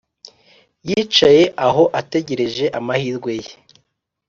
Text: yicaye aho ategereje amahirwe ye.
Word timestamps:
yicaye 0.87 1.43
aho 1.67 1.83
ategereje 1.99 2.65
amahirwe 2.79 3.31
ye. 3.43 3.51